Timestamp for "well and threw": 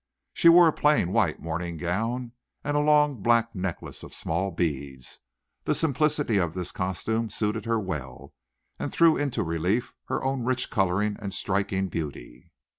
7.79-9.15